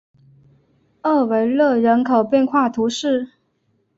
[1.03, 3.33] 厄维勒人口变化图示